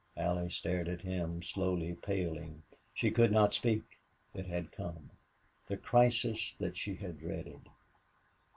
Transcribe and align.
Allie 0.17 0.49
stared 0.49 0.89
at 0.89 1.01
him, 1.01 1.43
slowly 1.43 1.93
paling. 1.93 2.63
She 2.95 3.11
could 3.11 3.31
not 3.31 3.53
speak. 3.53 3.83
It 4.33 4.47
had 4.47 4.71
come 4.71 5.11
the 5.67 5.77
crisis 5.77 6.55
that 6.57 6.75
she 6.75 6.95
had 6.95 7.19
dreaded. 7.19 7.69